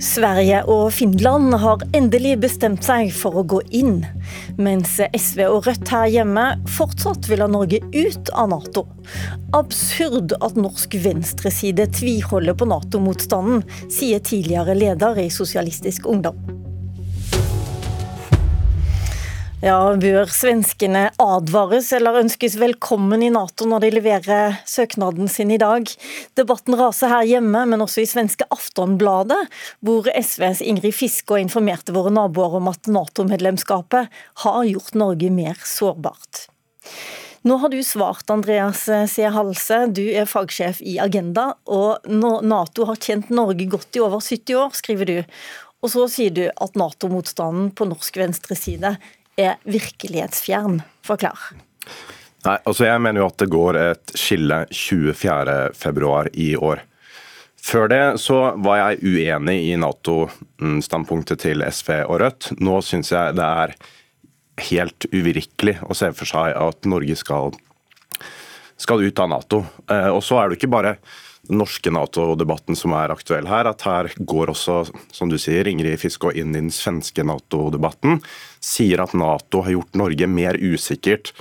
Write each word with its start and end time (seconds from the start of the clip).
Sverige 0.00 0.62
og 0.64 0.86
Finland 0.96 1.52
har 1.60 1.82
endelig 1.92 2.38
bestemt 2.40 2.86
seg 2.86 3.10
for 3.12 3.36
å 3.36 3.44
gå 3.44 3.58
inn, 3.76 3.98
mens 4.56 4.94
SV 4.96 5.42
og 5.44 5.66
Rødt 5.68 5.92
her 5.92 6.06
hjemme 6.08 6.46
fortsatt 6.72 7.28
vil 7.28 7.44
ha 7.44 7.48
Norge 7.52 7.82
ut 7.92 8.32
av 8.32 8.48
Nato. 8.54 8.86
Absurd 9.56 10.32
at 10.40 10.56
norsk 10.56 10.96
venstreside 11.04 11.90
tviholder 11.92 12.56
på 12.56 12.70
Nato-motstanden, 12.72 13.60
sier 13.92 14.24
tidligere 14.24 14.78
leder 14.78 15.20
i 15.20 15.28
Sosialistisk 15.32 16.08
Ungdom. 16.08 16.59
Ja, 19.60 19.76
Bør 20.00 20.30
svenskene 20.32 21.10
advares 21.20 21.90
eller 21.92 22.16
ønskes 22.22 22.54
velkommen 22.56 23.20
i 23.20 23.28
Nato 23.28 23.66
når 23.68 23.82
de 23.84 23.90
leverer 23.92 24.54
søknaden 24.64 25.28
sin 25.28 25.52
i 25.52 25.58
dag? 25.60 25.84
Debatten 26.40 26.78
raser 26.80 27.12
her 27.12 27.26
hjemme, 27.28 27.66
men 27.68 27.84
også 27.84 28.00
i 28.00 28.08
svenske 28.08 28.46
Aftonbladet, 28.56 29.36
hvor 29.84 30.08
SVs 30.08 30.62
Ingrid 30.64 30.96
Fiskå 30.96 31.36
informerte 31.42 31.92
våre 31.92 32.08
naboer 32.08 32.56
om 32.56 32.72
at 32.72 32.88
Nato-medlemskapet 32.88 34.08
har 34.46 34.64
gjort 34.70 34.96
Norge 34.96 35.28
mer 35.36 35.60
sårbart. 35.60 36.46
Nå 37.44 37.60
har 37.60 37.68
du 37.68 37.82
svart, 37.84 38.24
Andreas 38.32 38.88
C. 39.12 39.28
Halse. 39.28 39.82
Du 39.92 40.06
er 40.08 40.28
fagsjef 40.28 40.80
i 40.80 40.96
Agenda, 41.04 41.50
og 41.68 42.08
Nato 42.08 42.88
har 42.88 42.96
tjent 42.96 43.28
Norge 43.28 43.68
godt 43.68 43.92
i 43.92 44.06
over 44.08 44.24
70 44.24 44.56
år, 44.64 44.72
skriver 44.80 45.12
du. 45.12 45.16
Og 45.84 45.92
så 45.92 46.08
sier 46.12 46.32
du 46.32 46.46
at 46.48 46.76
Nato-motstanden 46.80 47.74
på 47.76 47.92
norsk 47.92 48.24
venstreside 48.24 48.96
er 49.40 49.58
virkelighetsfjern. 49.68 50.80
Forklar. 51.06 51.50
Nei, 52.46 52.56
altså 52.64 52.86
Jeg 52.86 53.00
mener 53.04 53.22
jo 53.22 53.28
at 53.28 53.40
det 53.42 53.50
går 53.52 53.78
et 53.80 54.14
skille 54.16 54.62
24.2 54.72 56.30
i 56.40 56.54
år. 56.56 56.84
Før 57.60 57.90
det 57.92 58.04
så 58.22 58.38
var 58.64 58.78
jeg 58.80 59.02
uenig 59.04 59.58
i 59.68 59.74
Nato-standpunktet 59.76 61.42
til 61.44 61.64
SV 61.66 61.90
og 62.06 62.20
Rødt. 62.22 62.52
Nå 62.60 62.78
syns 62.84 63.12
jeg 63.12 63.36
det 63.36 63.48
er 63.64 63.74
helt 64.70 65.06
uvirkelig 65.12 65.76
å 65.84 65.96
se 65.96 66.08
for 66.16 66.28
seg 66.28 66.56
at 66.56 66.88
Norge 66.88 67.16
skal, 67.20 67.52
skal 68.80 69.04
ut 69.04 69.22
av 69.22 69.30
Nato. 69.30 69.64
Eh, 69.90 70.08
og 70.10 70.22
så 70.24 70.40
er 70.40 70.50
det 70.50 70.60
ikke 70.60 70.72
bare 70.72 70.96
den 71.48 71.60
norske 71.60 71.90
Nato-debatten 71.92 72.76
som 72.78 72.94
er 72.96 73.12
aktuell 73.14 73.48
her. 73.50 73.68
At 73.70 73.84
her 73.86 74.10
går 74.18 74.52
også, 74.54 74.82
som 75.12 75.32
du 75.32 75.38
sier, 75.40 75.68
Ingrid 75.68 76.00
Fiskå 76.00 76.32
inn 76.32 76.54
i 76.54 76.60
den 76.60 76.72
svenske 76.74 77.24
Nato-debatten. 77.26 78.20
Sier 78.62 79.02
at 79.04 79.16
Nato 79.16 79.64
har 79.66 79.76
gjort 79.76 79.98
Norge 79.98 80.30
mer 80.30 80.58
usikkert. 80.60 81.34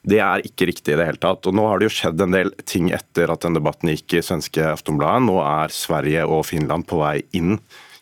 Det 0.00 0.20
er 0.24 0.46
ikke 0.46 0.70
riktig 0.70 0.94
i 0.94 0.96
det 0.96 1.06
hele 1.10 1.20
tatt. 1.20 1.46
Og 1.46 1.56
Nå 1.56 1.66
har 1.68 1.80
det 1.80 1.90
jo 1.90 1.96
skjedd 1.98 2.22
en 2.24 2.36
del 2.36 2.54
ting 2.64 2.88
etter 2.94 3.32
at 3.32 3.44
den 3.44 3.58
debatten 3.58 3.92
gikk 3.92 4.16
i 4.16 4.24
svenske 4.24 4.64
Aftonbladet. 4.72 5.26
Nå 5.26 5.36
er 5.44 5.74
Sverige 5.74 6.24
og 6.26 6.46
Finland 6.48 6.88
på 6.88 7.02
vei 7.02 7.18
inn 7.36 7.58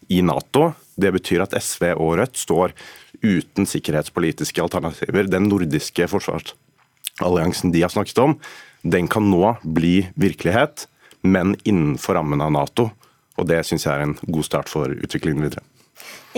i 0.09 0.22
Nato. 0.25 0.72
Det 0.98 1.11
betyr 1.14 1.44
at 1.44 1.56
SV 1.59 1.92
og 1.97 2.16
Rødt 2.20 2.39
står 2.39 2.75
uten 3.22 3.66
sikkerhetspolitiske 3.66 4.62
alternativer. 4.62 5.27
Den 5.27 5.48
nordiske 5.50 6.06
forsvarsalliansen 6.11 7.75
de 7.75 7.83
har 7.83 7.92
snakket 7.92 8.22
om, 8.22 8.39
den 8.82 9.08
kan 9.10 9.26
nå 9.30 9.56
bli 9.62 10.02
virkelighet 10.14 10.86
men 11.20 11.56
innenfor 11.62 12.14
rammen 12.14 12.40
av 12.40 12.52
Nato. 12.52 12.90
Og 13.38 13.46
Det 13.46 13.62
syns 13.66 13.86
jeg 13.86 13.94
er 13.94 14.06
en 14.06 14.16
god 14.26 14.46
start 14.46 14.70
for 14.70 14.90
utviklingen 14.90 15.44
videre. 15.46 15.62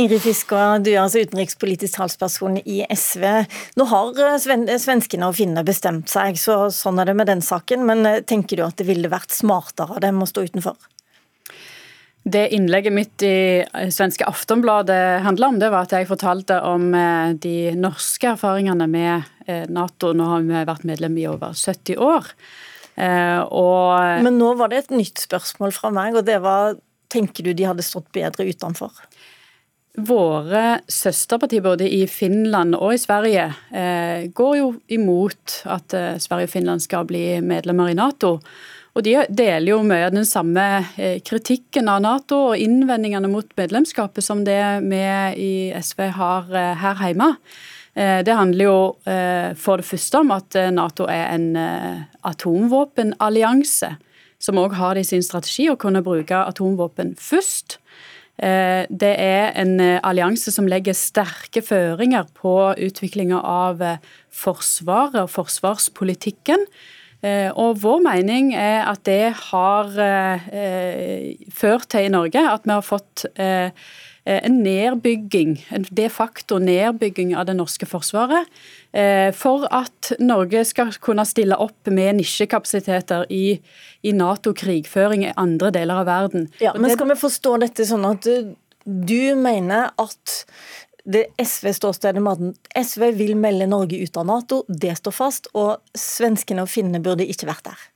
Ingrid 0.01 0.23
Fiskå, 0.23 0.57
du 0.81 0.93
er 0.93 1.03
altså 1.03 1.21
utenrikspolitisk 1.25 1.99
talsperson 1.99 2.61
i 2.63 2.81
SV. 2.89 3.25
Nå 3.77 3.87
har 3.91 4.21
eh, 4.25 4.77
svenskene 4.81 5.29
og 5.29 5.37
finnene 5.37 5.65
bestemt 5.67 6.09
seg, 6.13 6.39
så 6.41 6.69
sånn 6.73 7.01
er 7.03 7.11
det 7.11 7.17
med 7.19 7.29
den 7.29 7.43
saken. 7.45 7.85
Men 7.89 8.07
eh, 8.09 8.23
tenker 8.25 8.61
du 8.61 8.65
at 8.65 8.79
det 8.81 8.87
ville 8.89 9.11
vært 9.13 9.35
smartere 9.35 9.99
av 9.99 10.05
dem 10.05 10.23
å 10.23 10.29
stå 10.29 10.47
utenfor? 10.49 10.79
Det 12.23 12.49
innlegget 12.53 12.93
mitt 12.93 13.25
i 13.25 13.63
eh, 13.65 13.93
svenske 13.95 14.27
Aftonbladet 14.29 15.23
handla 15.25 15.53
om, 15.53 15.61
det 15.61 15.71
var 15.73 15.89
at 15.89 15.95
jeg 15.97 16.09
fortalte 16.11 16.61
om 16.69 16.91
de 17.41 17.55
norske 17.79 18.35
erfaringene 18.35 18.87
med 18.91 19.71
Nato. 19.73 20.13
Nå 20.15 20.27
har 20.29 20.45
vi 20.45 20.67
vært 20.69 20.85
medlem 20.87 21.17
i 21.19 21.25
over 21.31 21.57
70 21.57 21.97
år. 21.99 22.29
Eh, 23.01 23.41
og, 23.41 24.23
Men 24.25 24.39
nå 24.41 24.53
var 24.59 24.71
det 24.71 24.85
et 24.85 24.95
nytt 24.95 25.23
spørsmål 25.23 25.73
fra 25.77 25.93
meg, 25.95 26.17
og 26.19 26.27
det 26.29 26.41
var 26.45 26.77
tenker 27.11 27.47
du 27.47 27.55
de 27.57 27.69
hadde 27.69 27.87
stått 27.87 28.11
bedre 28.15 28.47
utenfor? 28.51 28.93
Våre 30.07 30.81
søsterpartier 30.89 31.65
både 31.65 31.89
i 31.91 32.05
Finland 32.09 32.77
og 32.79 32.95
i 32.95 33.01
Sverige 33.01 33.49
eh, 33.75 34.29
går 34.37 34.53
jo 34.61 34.69
imot 34.95 35.63
at 35.71 35.97
eh, 35.97 36.21
Sverige 36.23 36.51
og 36.51 36.53
Finland 36.53 36.85
skal 36.85 37.09
bli 37.09 37.25
medlemmer 37.43 37.91
i 37.91 37.99
Nato. 37.99 38.37
Og 38.99 39.05
De 39.07 39.15
deler 39.31 39.71
jo 39.71 39.81
mye 39.87 40.09
av 40.09 40.15
den 40.15 40.27
samme 40.27 40.65
eh, 40.99 41.21
kritikken 41.23 41.89
av 41.91 42.03
Nato 42.03 42.41
og 42.51 42.59
innvendingene 42.59 43.31
mot 43.31 43.47
medlemskapet 43.59 44.25
som 44.27 44.43
det 44.47 44.63
vi 44.83 45.03
i 45.39 45.53
SV 45.79 46.09
har 46.17 46.51
eh, 46.51 46.75
her 46.81 47.05
hjemme. 47.07 47.31
Eh, 47.95 48.19
det 48.27 48.35
handler 48.35 48.67
jo 48.67 48.79
for 49.61 49.81
det 49.81 49.87
første 49.87 50.23
om 50.25 50.35
at 50.35 50.59
Nato 50.75 51.07
er 51.11 51.31
en 51.37 51.49
atomvåpenallianse, 52.27 53.95
som 54.41 54.59
òg 54.59 54.75
har 54.79 54.97
det 54.97 55.07
i 55.07 55.11
sin 55.13 55.27
strategi 55.27 55.69
å 55.71 55.79
kunne 55.79 56.03
bruke 56.03 56.35
atomvåpen 56.35 57.15
først. 57.21 57.79
Det 58.41 59.11
er 59.21 59.51
en 59.61 59.75
allianse 60.01 60.49
som 60.55 60.69
legger 60.71 60.97
sterke 60.97 61.61
føringer 61.61 62.25
på 62.41 62.55
utviklinga 62.87 63.37
av 63.37 63.83
Forsvaret 64.33 65.19
og 65.27 65.29
forsvarspolitikken. 65.35 66.65
Og 67.23 67.75
Vår 67.83 67.99
mening 68.01 68.55
er 68.57 68.87
at 68.89 69.03
det 69.05 69.35
har 69.51 69.91
ført 71.53 71.91
til 71.93 72.07
i 72.07 72.13
Norge 72.13 72.41
at 72.49 72.65
vi 72.65 72.73
har 72.73 72.87
fått 72.87 73.27
Eh, 74.25 74.41
en 74.45 74.59
nedbygging, 74.63 75.55
en 75.69 75.85
de 75.91 76.09
facto 76.13 76.59
nedbygging 76.61 77.33
av 77.37 77.47
det 77.49 77.55
norske 77.57 77.87
forsvaret. 77.89 78.49
Eh, 78.93 79.31
for 79.33 79.65
at 79.73 80.13
Norge 80.21 80.65
skal 80.69 80.93
kunne 81.01 81.25
stille 81.25 81.57
opp 81.57 81.89
med 81.89 82.19
nisjekapasiteter 82.19 83.25
i, 83.33 83.61
i 84.05 84.13
Nato-krigføring 84.13 85.25
i 85.25 85.33
andre 85.41 85.73
deler 85.73 86.03
av 86.03 86.11
verden. 86.11 86.51
Ja, 86.61 86.75
men 86.77 86.93
Skal 86.93 87.09
vi 87.15 87.17
forstå 87.23 87.57
dette 87.65 87.89
sånn 87.89 88.05
at 88.11 88.29
du 88.85 89.23
mener 89.41 89.91
at 90.01 90.37
det 91.05 91.27
SV-ståstedet 91.41 92.23
med 92.23 92.41
at 92.41 92.85
SV 92.87 93.11
vil 93.19 93.37
melde 93.39 93.69
Norge 93.71 94.01
ut 94.01 94.19
av 94.21 94.27
Nato, 94.29 94.65
det 94.69 94.97
står 94.99 95.15
fast, 95.15 95.49
og 95.55 95.79
svenskene 95.97 96.67
og 96.67 96.71
finnene 96.73 97.03
burde 97.05 97.27
ikke 97.29 97.49
vært 97.51 97.71
der? 97.71 97.87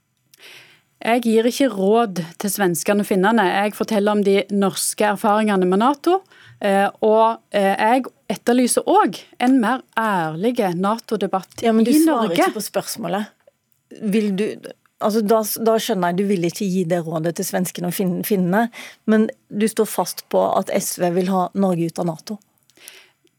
Jeg 1.05 1.25
gir 1.27 1.49
ikke 1.49 1.69
råd 1.69 2.23
til 2.41 2.53
svenskene 2.53 3.05
og 3.05 3.09
finnene. 3.09 3.45
Jeg 3.45 3.75
forteller 3.77 4.15
om 4.15 4.23
de 4.25 4.39
norske 4.55 5.05
erfaringene 5.05 5.67
med 5.69 5.83
Nato. 5.83 6.23
Eh, 6.65 6.87
og 7.05 7.43
eh, 7.53 7.75
jeg 7.75 8.07
etterlyser 8.33 8.87
òg 8.89 9.19
en 9.43 9.59
mer 9.61 9.83
ærlig 10.01 10.57
Nato-debatt 10.79 11.61
i 11.61 11.67
Norge. 11.67 11.69
Ja, 11.69 11.75
Men 11.77 11.89
du 11.89 11.93
svarer 11.93 12.33
ikke 12.33 12.55
på 12.57 12.65
spørsmålet. 12.71 13.29
Vil 14.01 14.33
du 14.39 14.49
Altså, 15.05 15.21
da, 15.21 15.43
da, 15.67 15.75
skjønner 15.83 16.13
jeg 16.13 16.17
du 16.17 16.29
vil 16.31 16.47
ikke 16.49 16.65
gi 16.65 16.85
det 16.89 17.01
rådet 17.05 17.35
til 17.37 17.45
svenskene 17.45 17.91
og 17.91 17.97
finnene, 18.25 18.61
men 19.11 19.27
du 19.51 19.67
står 19.69 19.89
fast 19.91 20.23
på 20.33 20.41
at 20.55 20.71
SV 20.73 21.11
vil 21.19 21.29
ha 21.35 21.43
Norge 21.61 21.91
ut 21.91 21.99
av 22.01 22.07
Nato? 22.09 22.39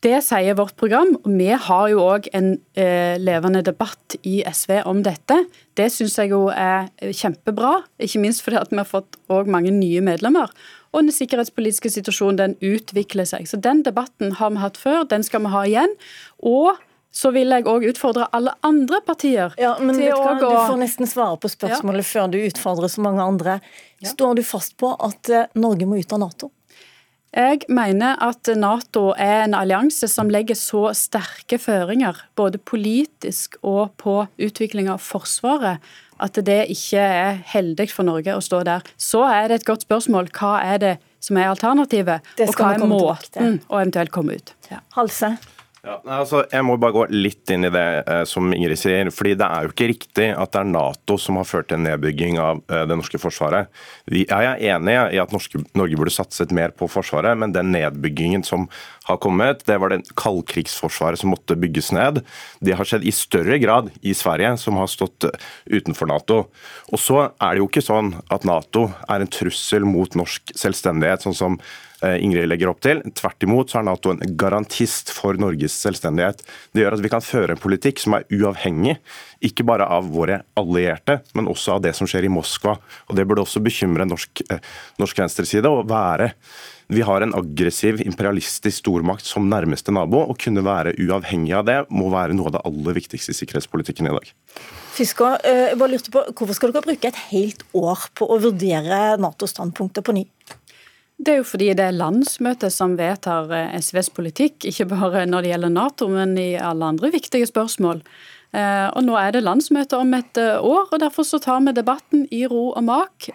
Det 0.06 0.20
sier 0.22 0.54
vårt 0.54 0.76
program. 0.78 1.16
og 1.18 1.32
Vi 1.34 1.50
har 1.50 1.86
jo 1.90 2.02
òg 2.04 2.28
en 2.38 2.52
eh, 2.78 3.18
levende 3.18 3.64
debatt 3.66 4.18
i 4.22 4.44
SV 4.46 4.84
om 4.86 5.02
dette. 5.06 5.40
Det 5.74 5.88
syns 5.90 6.20
jeg 6.22 6.30
jo 6.30 6.46
er 6.54 6.92
kjempebra, 7.02 7.80
ikke 7.98 8.22
minst 8.22 8.44
fordi 8.46 8.60
at 8.62 8.74
vi 8.74 8.78
har 8.78 8.90
fått 8.90 9.18
òg 9.34 9.50
mange 9.50 9.74
nye 9.74 10.04
medlemmer. 10.06 10.52
Og 10.94 11.08
den 11.08 11.16
sikkerhetspolitiske 11.16 11.90
situasjonen 11.90 12.38
den 12.38 12.54
utvikler 12.62 13.26
seg. 13.26 13.50
Så 13.50 13.58
Den 13.58 13.82
debatten 13.84 14.38
har 14.38 14.54
vi 14.54 14.62
hatt 14.62 14.78
før, 14.78 15.08
den 15.10 15.26
skal 15.26 15.42
vi 15.42 15.54
ha 15.56 15.64
igjen. 15.66 15.98
Og 16.46 16.78
så 17.16 17.32
vil 17.32 17.50
jeg 17.56 17.66
òg 17.72 17.88
utfordre 17.90 18.28
alle 18.36 18.54
andre 18.68 19.00
partier. 19.08 19.56
Ja, 19.58 19.74
men 19.80 19.98
til 19.98 20.12
å 20.14 20.36
gå... 20.38 20.52
Du 20.52 20.70
får 20.70 20.82
nesten 20.84 21.10
svare 21.10 21.40
på 21.42 21.50
spørsmålet 21.50 22.04
ja. 22.04 22.10
før 22.12 22.30
du 22.30 22.38
utfordrer 22.44 22.92
så 22.92 23.02
mange 23.02 23.26
andre. 23.26 23.58
Står 24.06 24.38
du 24.38 24.44
fast 24.46 24.76
på 24.78 24.92
at 24.94 25.32
eh, 25.34 25.50
Norge 25.58 25.90
må 25.90 25.98
ut 25.98 26.14
av 26.14 26.22
Nato? 26.28 26.52
Jeg 27.36 27.66
mener 27.68 28.16
at 28.24 28.48
Nato 28.56 29.10
er 29.20 29.42
en 29.44 29.56
allianse 29.58 30.08
som 30.08 30.30
legger 30.32 30.56
så 30.56 30.86
sterke 30.96 31.58
føringer, 31.60 32.22
både 32.40 32.62
politisk 32.64 33.58
og 33.60 33.92
på 34.00 34.22
utvikling 34.40 34.88
av 34.88 35.04
Forsvaret, 35.04 35.84
at 36.16 36.40
det 36.48 36.62
ikke 36.72 37.02
er 37.02 37.42
heldig 37.52 37.90
for 37.92 38.08
Norge 38.08 38.38
å 38.38 38.44
stå 38.44 38.62
der. 38.64 38.88
Så 38.96 39.26
er 39.28 39.50
det 39.52 39.60
et 39.60 39.68
godt 39.68 39.84
spørsmål 39.84 40.32
hva 40.38 40.54
er 40.64 40.80
det 40.80 40.94
som 41.20 41.36
er 41.42 41.52
alternativet, 41.52 42.24
og 42.40 42.56
hva 42.56 42.72
er 42.78 42.88
måten 42.88 43.60
å 43.68 43.82
eventuelt 43.82 44.16
komme 44.16 44.40
ut. 44.40 44.56
Ja. 44.72 44.80
Halse? 44.96 45.36
Ja, 45.86 46.00
altså, 46.18 46.42
jeg 46.50 46.66
må 46.66 46.80
bare 46.82 46.96
gå 46.96 47.04
litt 47.14 47.52
inn 47.54 47.68
i 47.68 47.70
det 47.74 47.86
eh, 48.10 48.24
som 48.26 48.50
Ingrid 48.56 48.80
sier. 48.82 49.12
fordi 49.14 49.36
Det 49.38 49.46
er 49.46 49.66
jo 49.68 49.74
ikke 49.74 49.90
riktig 49.92 50.30
at 50.34 50.56
det 50.56 50.62
er 50.64 50.72
Nato 50.72 51.18
som 51.22 51.38
har 51.38 51.46
ført 51.46 51.70
til 51.70 51.78
en 51.78 51.86
nedbygging 51.86 52.40
av 52.42 52.64
eh, 52.74 52.86
det 52.90 52.98
norske 52.98 53.22
forsvaret. 53.22 53.70
Vi, 54.10 54.24
jeg 54.26 54.50
er 54.50 54.64
enig 54.74 54.96
i 55.14 55.22
at 55.22 55.36
norske, 55.36 55.62
Norge 55.78 56.00
burde 56.00 56.16
satset 56.16 56.54
mer 56.56 56.74
på 56.74 56.90
Forsvaret, 56.90 57.38
men 57.38 57.54
den 57.54 57.70
nedbyggingen 57.76 58.46
som 58.48 58.66
har 59.08 59.20
kommet, 59.22 59.64
det 59.68 59.78
var 59.82 59.94
det 59.94 60.02
kaldkrigsforsvaret 60.18 61.22
som 61.22 61.32
måtte 61.34 61.58
bygges 61.60 61.92
ned. 61.96 62.22
Det 62.60 62.76
har 62.78 62.88
skjedd 62.88 63.06
i 63.06 63.14
større 63.16 63.60
grad 63.62 63.92
i 64.02 64.16
Sverige, 64.18 64.56
som 64.62 64.80
har 64.82 64.92
stått 64.92 65.28
eh, 65.30 65.50
utenfor 65.70 66.10
Nato. 66.10 66.40
Og 66.92 67.02
så 67.02 67.28
er 67.30 67.56
det 67.56 67.64
jo 67.64 67.70
ikke 67.70 67.86
sånn 67.86 68.16
at 68.34 68.48
Nato 68.48 68.88
er 69.08 69.22
en 69.22 69.32
trussel 69.32 69.86
mot 69.88 70.18
norsk 70.18 70.56
selvstendighet, 70.58 71.26
sånn 71.26 71.38
som 71.38 71.60
Eh, 72.06 72.24
Ingrid 72.24 72.50
legger 72.50 72.70
opp 72.70 72.82
til. 72.84 73.00
Tvert 73.16 73.46
imot 73.46 73.72
så 73.72 73.80
er 73.80 73.88
Nato 73.88 74.12
en 74.12 74.22
garantist 74.38 75.12
for 75.16 75.38
Norges 75.40 75.76
selvstendighet. 75.80 76.44
Det 76.76 76.84
gjør 76.84 76.98
at 76.98 77.04
vi 77.06 77.12
kan 77.12 77.24
føre 77.24 77.56
en 77.56 77.62
politikk 77.62 78.02
som 78.04 78.18
er 78.18 78.28
uavhengig, 78.36 78.98
ikke 79.46 79.66
bare 79.68 79.88
av 79.90 80.12
våre 80.14 80.42
allierte, 80.60 81.22
men 81.38 81.50
også 81.52 81.78
av 81.78 81.86
det 81.86 81.96
som 81.98 82.10
skjer 82.10 82.28
i 82.28 82.34
Moskva. 82.34 82.78
Og 83.10 83.16
Det 83.16 83.26
burde 83.28 83.46
også 83.46 83.64
bekymre 83.64 84.06
norsk, 84.06 84.44
eh, 84.50 84.60
norsk 85.00 85.18
venstreside 85.18 85.66
å 85.72 85.86
være. 85.88 86.34
Vi 86.88 87.02
har 87.02 87.22
en 87.22 87.34
aggressiv 87.34 88.02
imperialistisk 88.06 88.84
stormakt 88.84 89.26
som 89.26 89.48
nærmeste 89.50 89.94
nabo. 89.96 90.22
Å 90.30 90.36
kunne 90.38 90.62
være 90.66 90.94
uavhengig 91.02 91.56
av 91.58 91.66
det 91.66 91.78
må 91.90 92.12
være 92.14 92.36
noe 92.38 92.52
av 92.52 92.58
det 92.58 92.66
aller 92.70 92.98
viktigste 93.00 93.34
i 93.34 93.40
sikkerhetspolitikken 93.40 94.10
i 94.10 94.14
dag. 94.14 94.30
Fisker, 94.96 95.40
eh, 95.44 95.72
jeg 95.72 95.80
bare 95.82 95.92
lurte 95.96 96.12
på, 96.14 96.22
Hvorfor 96.32 96.54
skal 96.54 96.72
dere 96.72 96.86
bruke 96.86 97.08
et 97.08 97.24
helt 97.32 97.66
år 97.74 98.06
på 98.14 98.30
å 98.30 98.40
vurdere 98.40 99.18
Nato-standpunktet 99.18 100.06
på 100.06 100.14
ny? 100.14 100.28
Det 101.18 101.32
er 101.32 101.38
jo 101.38 101.48
fordi 101.48 101.74
det 101.74 101.84
er 101.88 101.98
landsmøtet 101.98 102.72
som 102.72 102.96
vedtar 103.00 103.52
eh, 103.52 103.76
SVs 103.80 104.12
politikk, 104.14 104.66
ikke 104.70 104.86
bare 104.94 105.26
når 105.26 105.42
det 105.42 105.52
gjelder 105.54 105.74
Nato, 105.74 106.08
men 106.08 106.38
i 106.38 106.54
alle 106.56 106.86
andre 106.86 107.10
viktige 107.10 107.48
spørsmål. 107.50 108.04
Eh, 108.56 108.88
og 108.96 109.04
Nå 109.04 109.18
er 109.20 109.36
det 109.36 109.44
landsmøte 109.44 110.00
om 110.00 110.14
et 110.16 110.40
eh, 110.40 110.56
år, 110.64 110.88
og 110.88 111.02
derfor 111.02 111.28
så 111.28 111.42
tar 111.44 111.60
vi 111.66 111.76
debatten 111.76 112.24
i 112.32 112.46
ro 112.48 112.70
og 112.72 112.86
mak. 112.88 113.30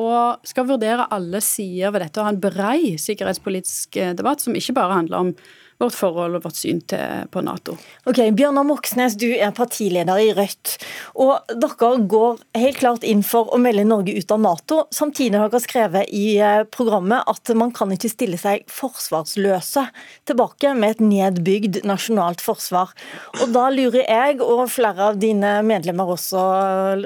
Og 0.00 0.48
skal 0.48 0.68
vurdere 0.68 1.08
alle 1.14 1.40
sider 1.44 1.94
ved 1.94 2.04
dette 2.06 2.20
og 2.20 2.28
ha 2.28 2.34
en 2.34 2.42
brei 2.42 2.96
sikkerhetspolitisk 3.00 4.00
debatt 4.18 4.42
som 4.44 4.56
ikke 4.58 4.76
bare 4.80 5.00
handler 5.00 5.22
om 5.22 5.32
vårt 5.78 5.94
forhold 5.94 6.38
og 6.38 6.44
vårt 6.46 6.58
syn 6.58 6.80
til, 6.90 7.24
på 7.30 7.42
Nato. 7.46 7.76
Ok, 8.08 8.20
Bjørnar 8.36 8.66
Moxnes, 8.66 9.14
du 9.18 9.28
er 9.30 9.54
partileder 9.54 10.18
i 10.20 10.32
Rødt. 10.34 10.74
og 11.14 11.52
Dere 11.62 11.90
går 12.10 12.42
helt 12.58 12.80
klart 12.80 13.06
inn 13.06 13.22
for 13.26 13.52
å 13.54 13.60
melde 13.62 13.86
Norge 13.86 14.16
ut 14.18 14.34
av 14.34 14.42
Nato. 14.42 14.80
Samtidig 14.94 15.38
har 15.38 15.52
dere 15.52 15.62
skrevet 15.62 16.10
i 16.14 16.26
eh, 16.42 16.64
programmet 16.74 17.26
at 17.30 17.54
man 17.58 17.72
kan 17.74 17.92
ikke 17.94 18.10
stille 18.10 18.40
seg 18.40 18.66
forsvarsløse 18.72 19.86
tilbake 20.28 20.74
med 20.78 20.96
et 20.96 21.04
nedbygd 21.04 21.82
nasjonalt 21.88 22.42
forsvar. 22.44 22.94
Og 23.42 23.52
Da 23.54 23.68
lurer 23.74 24.02
jeg, 24.02 24.40
og 24.42 24.66
flere 24.72 25.12
av 25.12 25.20
dine 25.22 25.60
medlemmer 25.66 26.14
også 26.16 26.42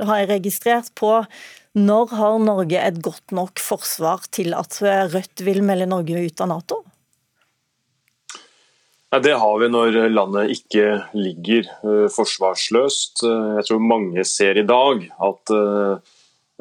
har 0.08 0.22
jeg 0.22 0.32
registrert, 0.32 0.92
på 0.98 1.20
når 1.76 2.16
har 2.18 2.40
Norge 2.40 2.80
et 2.80 2.98
godt 3.04 3.32
nok 3.32 3.60
forsvar 3.62 4.26
til 4.32 4.52
at 4.56 4.76
Rødt 4.82 5.44
vil 5.44 5.62
melde 5.64 5.88
Norge 5.88 6.24
ut 6.28 6.44
av 6.44 6.50
Nato? 6.52 6.82
Det 9.12 9.34
har 9.36 9.58
vi 9.60 9.66
når 9.68 9.96
landet 10.08 10.54
ikke 10.54 10.84
ligger 11.12 11.66
eh, 11.68 12.06
forsvarsløst. 12.08 13.20
Eh, 13.28 13.50
jeg 13.58 13.66
tror 13.68 13.82
mange 13.84 14.24
ser 14.24 14.56
i 14.56 14.64
dag 14.64 15.04
at 15.26 15.52
eh, 15.52 16.14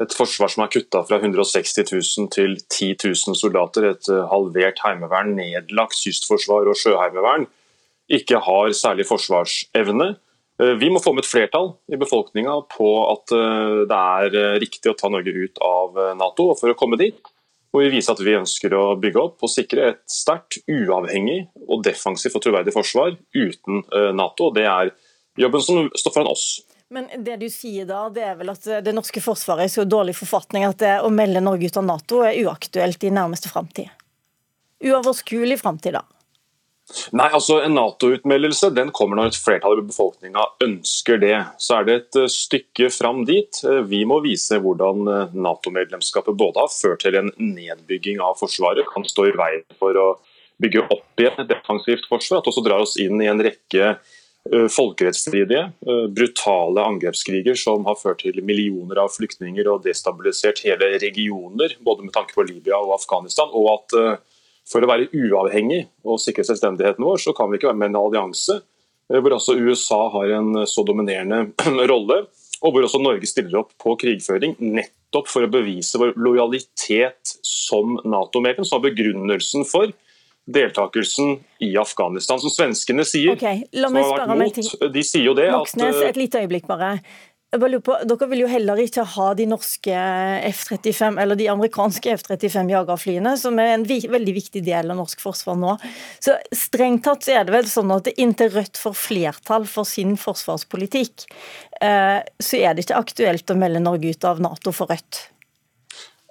et 0.03 0.15
forsvar 0.17 0.51
som 0.51 0.65
er 0.65 0.73
kutta 0.73 1.05
fra 1.07 1.21
160 1.21 1.79
000 1.93 2.27
til 2.35 2.57
10 2.59 2.89
000 3.05 3.39
soldater, 3.39 3.87
et 3.87 4.09
halvert 4.33 4.83
heimevern, 4.83 5.31
nedlagt 5.37 5.95
kystforsvar 5.95 6.67
og 6.67 6.79
sjøheimevern, 6.79 7.45
ikke 8.11 8.41
har 8.43 8.73
særlig 8.75 9.05
forsvarsevne. 9.07 10.15
Vi 10.81 10.89
må 10.91 10.99
få 11.03 11.13
med 11.15 11.23
et 11.23 11.29
flertall 11.29 11.75
i 11.91 11.99
befolkninga 12.01 12.55
på 12.73 12.89
at 13.11 13.35
det 13.91 13.99
er 13.99 14.57
riktig 14.63 14.91
å 14.91 14.97
ta 14.97 15.11
Norge 15.11 15.31
ut 15.31 15.61
av 15.65 16.01
Nato. 16.17 16.49
og 16.51 16.59
For 16.59 16.73
å 16.73 16.77
komme 16.77 16.99
dit 16.99 17.30
hvor 17.71 17.85
vi 17.85 17.93
viser 17.93 18.13
at 18.13 18.23
vi 18.23 18.35
ønsker 18.35 18.73
å 18.75 18.95
bygge 18.99 19.21
opp 19.21 19.45
og 19.45 19.51
sikre 19.51 19.93
et 19.93 20.01
sterkt, 20.11 20.59
uavhengig 20.67 21.45
og 21.67 21.85
defensivt 21.87 22.35
og 22.35 22.43
troverdig 22.43 22.73
forsvar 22.75 23.15
uten 23.35 23.85
eh, 23.95 24.11
Nato. 24.15 24.51
Det 24.55 24.67
er 24.67 24.91
jobben 25.39 25.63
som 25.63 25.87
står 25.95 26.15
foran 26.17 26.33
oss. 26.33 26.45
Men 26.91 27.07
det 27.23 27.37
du 27.39 27.47
sier 27.47 27.87
da, 27.87 28.03
det 28.11 28.25
er 28.27 28.35
vel 28.35 28.51
at 28.51 28.65
det 28.83 28.91
norske 28.91 29.23
forsvaret 29.23 29.69
er 29.69 29.71
så 29.71 29.85
dårlig 29.87 30.17
forfatning 30.17 30.67
at 30.67 30.81
det 30.83 30.97
å 30.99 31.11
melde 31.13 31.39
Norge 31.43 31.71
ut 31.71 31.79
av 31.79 31.87
Nato 31.87 32.19
er 32.27 32.35
uaktuelt 32.43 33.05
i 33.07 33.13
nærmeste 33.15 33.47
framtid? 33.51 33.87
Uoverskuelig 34.83 35.61
framtid, 35.61 35.95
da? 35.95 36.03
Nei, 37.15 37.27
altså 37.31 37.59
En 37.65 37.75
Nato-utmeldelse 37.77 38.71
den 38.75 38.91
kommer 38.95 39.19
når 39.19 39.31
et 39.31 39.39
flertall 39.39 39.81
i 39.81 39.87
befolkninga 39.87 40.45
ønsker 40.65 41.21
det. 41.21 41.35
Så 41.61 41.79
er 41.79 41.87
det 41.87 41.97
et 41.99 42.19
eh, 42.23 42.31
stykke 42.31 42.89
fram 42.93 43.23
dit. 43.27 43.61
Eh, 43.67 43.81
vi 43.87 44.03
må 44.07 44.21
vise 44.25 44.59
hvordan 44.61 45.11
eh, 45.11 45.35
Nato-medlemskapet 45.47 46.37
både 46.37 46.63
har 46.63 46.73
ført 46.73 47.03
til 47.05 47.19
en 47.19 47.31
nedbygging 47.35 48.21
av 48.23 48.39
Forsvaret, 48.41 48.87
kan 48.91 49.07
stå 49.07 49.29
i 49.29 49.35
veien 49.37 49.67
for 49.81 49.97
å 49.97 50.07
bygge 50.61 50.85
opp 50.93 51.21
igjen 51.21 51.39
et 51.41 51.49
defensivt 51.49 52.05
forsvar, 52.09 52.41
at 52.41 52.49
også 52.51 52.63
drar 52.65 52.83
oss 52.83 52.99
inn 53.01 53.21
i 53.21 53.29
en 53.31 53.41
rekke 53.41 53.95
folkerettsstridige, 54.73 55.67
brutale 56.17 56.81
angrepskriger 56.81 57.57
som 57.61 57.83
har 57.85 57.97
ført 57.99 58.23
til 58.23 58.39
millioner 58.41 59.03
av 59.03 59.11
flyktninger 59.13 59.67
og 59.69 59.83
destabilisert 59.85 60.63
hele 60.65 60.95
regioner, 61.01 61.75
både 61.85 62.07
med 62.07 62.13
tanke 62.15 62.33
på 62.33 62.45
Libya 62.47 62.79
og 62.81 62.95
Afghanistan. 62.95 63.53
og 63.53 63.69
at 63.75 63.97
for 64.67 64.83
å 64.83 64.89
være 64.89 65.09
uavhengig 65.13 65.85
og 66.05 66.21
sikre 66.21 66.45
selvstendigheten 66.47 67.05
vår, 67.05 67.21
så 67.23 67.33
kan 67.37 67.51
vi 67.51 67.59
ikke 67.59 67.71
være 67.71 67.81
med 67.81 67.91
i 67.91 67.93
en 67.93 68.01
allianse 68.01 68.59
eh, 68.59 69.17
hvor 69.19 69.37
også 69.37 69.57
USA 69.59 70.01
har 70.15 70.35
en 70.37 70.63
så 70.69 70.85
dominerende 70.87 71.45
rolle, 71.91 72.23
og 72.61 72.75
hvor 72.75 72.85
også 72.85 73.01
Norge 73.01 73.29
stiller 73.29 73.63
opp 73.63 73.73
på 73.81 73.95
krigføring, 74.03 74.55
nettopp 74.61 75.29
for 75.31 75.47
å 75.47 75.51
bevise 75.51 75.99
vår 76.01 76.13
lojalitet 76.21 77.35
som 77.41 77.97
Nato-medlem, 78.05 78.67
som 78.67 78.79
er 78.79 78.91
begrunnelsen 78.91 79.65
for 79.67 79.89
deltakelsen 80.51 81.39
i 81.59 81.77
Afghanistan. 81.77 82.39
Som 82.41 82.53
svenskene 82.53 83.05
sier, 83.07 83.33
okay, 83.35 83.63
som 83.73 83.97
har 83.97 84.37
vært 84.37 84.61
mot, 84.61 84.93
de 84.93 85.03
sier 85.05 85.27
jo 85.29 85.35
det 85.37 85.49
Moxnes, 85.53 85.97
at 85.97 86.13
et 86.13 86.21
lite 86.21 86.41
øyeblikk 86.41 86.67
bare. 86.69 86.95
På, 87.51 87.95
dere 88.07 88.27
vil 88.31 88.45
jo 88.45 88.47
heller 88.47 88.79
ikke 88.79 89.03
ha 89.17 89.25
de 89.35 89.43
norske 89.51 89.95
F-35 90.47 91.17
eller 91.19 91.35
de 91.35 91.49
amerikanske 91.51 92.13
F-35-jagerflyene, 92.13 93.33
som 93.35 93.59
er 93.59 93.73
en 93.73 93.83
veldig 93.83 94.35
viktig 94.37 94.61
del 94.63 94.93
av 94.93 95.01
norsk 95.01 95.19
forsvar 95.19 95.59
nå. 95.59 95.73
Så 96.23 96.37
Strengt 96.55 97.03
tatt 97.03 97.27
så 97.27 97.35
er 97.35 97.49
det 97.49 97.55
vel 97.57 97.67
sånn 97.67 97.91
at 97.91 98.07
inntil 98.13 98.53
Rødt 98.55 98.79
får 98.79 98.95
flertall 98.95 99.67
for 99.67 99.89
sin 99.89 100.15
forsvarspolitikk, 100.19 101.27
eh, 101.83 102.21
så 102.39 102.63
er 102.63 102.77
det 102.77 102.87
ikke 102.87 103.03
aktuelt 103.03 103.51
å 103.51 103.59
melde 103.59 103.83
Norge 103.83 104.15
ut 104.15 104.31
av 104.31 104.39
Nato 104.39 104.71
for 104.75 104.91
Rødt. 104.93 105.25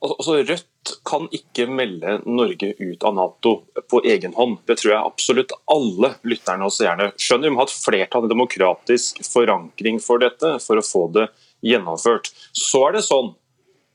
Altså, 0.01 0.41
Rødt 0.41 0.70
kan 1.05 1.27
ikke 1.35 1.67
melde 1.69 2.19
Norge 2.25 2.73
ut 2.79 3.05
av 3.05 3.15
Nato 3.15 3.53
på 3.91 4.01
egen 4.09 4.33
hånd. 4.37 4.59
Det 4.67 4.79
tror 4.81 4.95
jeg 4.95 5.11
absolutt 5.13 5.53
alle 5.71 6.15
lytterne 6.27 6.67
og 6.67 6.75
seerne 6.75 7.11
skjønner. 7.21 7.51
Vi 7.51 7.55
må 7.55 7.63
ha 7.63 7.69
et 7.69 7.75
flertall, 7.75 8.25
en 8.27 8.33
demokratisk 8.33 9.21
forankring 9.27 10.01
for 10.03 10.23
dette 10.23 10.57
for 10.65 10.81
å 10.81 10.87
få 10.87 11.05
det 11.17 11.29
gjennomført. 11.67 12.33
Så 12.57 12.87
er 12.89 12.97
det 12.97 13.05
sånn 13.07 13.35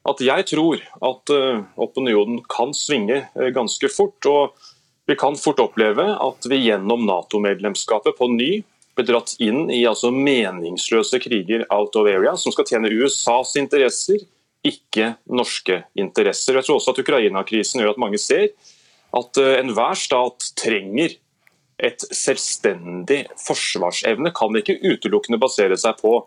at 0.06 0.22
jeg 0.22 0.46
tror 0.52 0.84
at 1.10 1.34
eh, 1.34 1.64
opinionen 1.82 2.44
kan 2.52 2.76
svinge 2.78 3.24
eh, 3.24 3.50
ganske 3.56 3.90
fort. 3.90 4.30
og 4.30 4.54
Vi 5.10 5.18
kan 5.18 5.38
fort 5.42 5.64
oppleve 5.64 6.06
at 6.14 6.50
vi 6.50 6.62
gjennom 6.68 7.08
Nato-medlemskapet 7.10 8.18
på 8.20 8.30
ny 8.36 8.52
blir 8.96 9.10
dratt 9.10 9.34
inn 9.44 9.66
i 9.74 9.82
altså 9.90 10.12
meningsløse 10.14 11.20
kriger 11.20 11.66
out 11.74 11.98
of 12.00 12.08
area 12.08 12.36
som 12.40 12.54
skal 12.54 12.68
tjene 12.70 12.94
USAs 12.94 13.58
interesser 13.60 14.22
ikke 14.66 15.14
norske 15.30 15.84
interesser. 15.98 16.58
Jeg 16.58 16.68
tror 16.68 16.80
også 16.80 16.96
at 16.96 17.04
Ukraina-krisen 17.04 17.84
gjør 17.84 17.94
at 17.96 18.02
mange 18.02 18.22
ser 18.22 18.50
at 19.16 19.42
eh, 19.42 19.58
enhver 19.62 19.98
stat 20.00 20.52
trenger 20.60 21.16
et 21.86 22.06
selvstendig 22.16 23.26
forsvarsevne. 23.42 24.32
Kan 24.36 24.56
ikke 24.60 24.80
utelukkende 24.84 25.40
basere 25.42 25.78
seg 25.80 25.98
på 26.02 26.18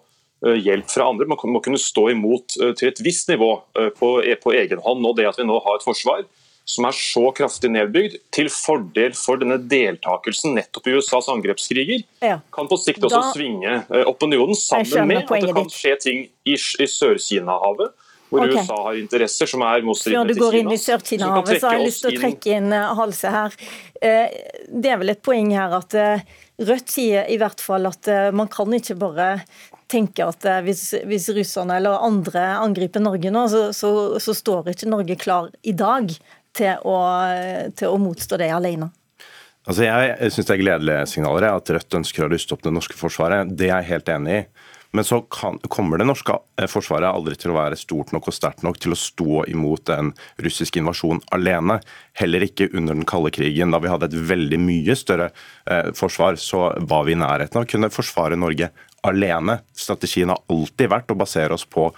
eh, 0.47 0.59
hjelp 0.61 0.91
fra 0.93 1.09
andre. 1.13 1.29
Man 1.29 1.55
må 1.55 1.63
kunne 1.65 1.81
stå 1.81 2.09
imot 2.15 2.59
eh, 2.61 2.75
til 2.79 2.93
et 2.93 3.05
visst 3.05 3.31
nivå 3.33 3.55
på, 3.99 4.13
på 4.43 4.57
egen 4.57 4.85
hånd. 4.85 5.07
Og 5.09 5.17
det 5.19 5.29
at 5.31 5.41
vi 5.41 5.49
nå 5.49 5.61
har 5.65 5.81
et 5.81 5.87
forsvar 5.87 6.27
som 6.69 6.85
er 6.85 6.93
så 6.93 7.31
kraftig 7.33 7.71
nedbygd, 7.73 8.19
til 8.37 8.51
fordel 8.53 9.15
for 9.17 9.41
denne 9.41 9.57
deltakelsen 9.71 10.53
nettopp 10.53 10.91
i 10.91 10.99
USAs 10.99 11.31
angrepskriger, 11.33 12.03
ja. 12.21 12.35
kan 12.53 12.69
på 12.69 12.77
sikt 12.77 13.07
også 13.09 13.23
da... 13.23 13.31
svinge 13.33 14.03
opinionen, 14.11 14.53
sammen 14.53 15.09
med 15.09 15.23
at 15.23 15.47
det 15.47 15.55
kan 15.57 15.73
skje 15.73 15.95
ting 16.03 16.21
i, 16.45 16.59
i 16.59 16.89
Sør-Kina-havet 16.93 17.97
hvor 18.29 18.45
okay. 18.45 18.61
USA 18.61 18.77
har 18.85 18.99
interesser 18.99 19.49
som 19.49 19.65
er 19.65 19.87
motstridende 19.87 20.35
til 20.35 20.37
Kina. 20.37 20.45
Før 20.45 20.51
du 20.51 20.57
går 20.57 20.59
inn 20.61 20.75
i 20.75 20.81
Sør-Kina-havet, 20.83 21.61
så 21.61 21.71
har 21.71 21.79
jeg 21.79 21.89
lyst 21.89 22.05
til 22.05 22.11
å 22.13 22.21
trekke 22.23 22.59
inn 22.59 22.75
eh, 22.77 22.93
Halse 22.99 23.33
her. 23.33 23.57
Eh, 24.03 24.37
det 24.69 24.93
er 24.93 25.01
vel 25.01 25.15
et 25.15 25.25
poeng 25.25 25.55
her 25.57 25.75
at 25.79 25.97
eh, 25.99 26.29
Rødt 26.59 26.91
sier 26.91 27.29
i 27.31 27.37
hvert 27.39 27.61
fall 27.63 27.87
at 27.87 28.09
man 28.35 28.49
kan 28.51 28.73
ikke 28.75 28.97
bare 28.99 29.29
tenke 29.87 30.25
at 30.27 30.43
hvis, 30.67 30.89
hvis 31.07 31.29
russerne 31.37 31.77
eller 31.79 32.03
andre 32.03 32.43
angriper 32.59 32.99
Norge 32.99 33.31
nå, 33.31 33.45
så, 33.47 33.61
så, 33.71 33.93
så, 34.19 34.35
står 34.35 34.73
ikke 34.73 34.89
Norge 34.91 35.15
klar 35.23 35.53
i 35.63 35.71
dag 35.79 36.11
til 36.59 36.83
å, 36.83 36.97
til 37.79 37.95
å 37.95 38.01
motstå 38.03 38.41
det 38.43 38.51
alene. 38.51 38.91
Altså 39.71 39.87
jeg 39.87 40.33
syns 40.35 40.51
det 40.51 40.57
er 40.57 40.63
gledelige 40.65 41.07
signaler 41.13 41.47
at 41.53 41.71
Rødt 41.77 42.01
ønsker 42.01 42.27
å 42.27 42.31
ruste 42.35 42.59
opp 42.59 42.67
det 42.67 42.75
norske 42.75 42.99
forsvaret. 42.99 43.55
Det 43.55 43.71
er 43.71 43.77
jeg 43.77 43.91
helt 43.93 44.13
enig 44.17 44.41
i. 44.41 44.43
Men 44.97 45.05
så 45.05 45.21
kan, 45.21 45.59
kommer 45.69 46.01
det 46.01 46.07
norske 46.09 46.33
eh, 46.61 46.69
forsvaret 46.71 47.11
aldri 47.11 47.37
til 47.37 47.53
å 47.53 47.59
være 47.59 47.77
stort 47.77 48.15
nok 48.15 48.31
og 48.31 48.37
sterkt 48.37 48.65
nok 48.65 48.79
til 48.81 48.95
å 48.95 48.99
stå 48.99 49.45
imot 49.53 49.93
en 49.93 50.15
russisk 50.41 50.79
invasjon 50.81 51.21
alene. 51.37 51.79
Heller 52.17 52.47
ikke 52.47 52.71
under 52.73 52.97
den 52.97 53.09
kalde 53.09 53.33
krigen, 53.37 53.75
da 53.75 53.83
vi 53.85 53.93
hadde 53.93 54.09
et 54.09 54.17
veldig 54.31 54.61
mye 54.65 54.97
større 54.97 55.29
eh, 55.69 55.91
forsvar. 55.99 56.41
Så 56.41 56.71
var 56.89 57.05
vi 57.05 57.17
i 57.17 57.21
nærheten 57.21 57.61
av 57.61 57.69
å 57.69 57.71
kunne 57.71 57.93
forsvare 57.93 58.41
Norge 58.41 58.71
alene. 59.07 59.61
Strategien 59.77 60.33
har 60.33 60.41
alltid 60.51 60.91
vært 60.91 61.13
å 61.13 61.19
basere 61.19 61.55
oss 61.55 61.65
på 61.69 61.89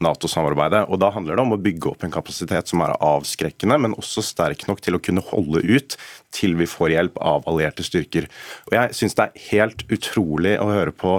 Nato-samarbeidet. 0.00 0.86
og 0.88 1.00
Da 1.00 1.10
handler 1.12 1.36
det 1.36 1.44
om 1.44 1.54
å 1.56 1.60
bygge 1.60 1.90
opp 1.92 2.04
en 2.04 2.12
kapasitet 2.12 2.68
som 2.68 2.82
er 2.84 2.96
avskrekkende, 2.96 3.78
men 3.78 3.96
også 3.96 4.24
sterk 4.24 4.66
nok 4.68 4.80
til 4.80 4.96
å 4.96 5.02
kunne 5.02 5.24
holde 5.30 5.62
ut 5.64 5.96
til 6.32 6.56
vi 6.56 6.68
får 6.70 6.94
hjelp 6.94 7.20
av 7.20 7.48
allierte 7.50 7.84
styrker. 7.84 8.28
Og 8.68 8.76
Jeg 8.76 8.96
syns 8.96 9.16
det 9.18 9.28
er 9.28 9.46
helt 9.50 9.84
utrolig 9.90 10.56
å 10.60 10.70
høre 10.70 10.92
på 10.92 11.18